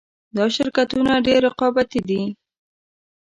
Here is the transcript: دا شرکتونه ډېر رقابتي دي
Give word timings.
دا 0.35 0.45
شرکتونه 0.55 1.11
ډېر 1.27 1.39
رقابتي 1.49 2.01
دي 2.09 2.21